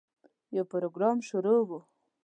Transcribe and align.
یو 0.55 0.63
پروګرام 0.73 1.17
شروع 1.27 1.61
و. 1.67 1.71